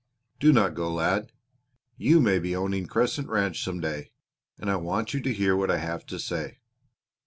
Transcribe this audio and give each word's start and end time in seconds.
"Do 0.39 0.51
not 0.51 0.73
go, 0.73 0.91
lad. 0.91 1.31
You 1.95 2.19
may 2.21 2.39
be 2.39 2.55
owning 2.55 2.87
Crescent 2.87 3.27
Ranch 3.29 3.63
some 3.63 3.79
day, 3.79 4.09
and 4.57 4.67
I 4.71 4.75
want 4.77 5.13
you 5.13 5.21
to 5.21 5.31
hear 5.31 5.55
what 5.55 5.69
I 5.69 5.77
have 5.77 6.07
to 6.07 6.17
say. 6.17 6.57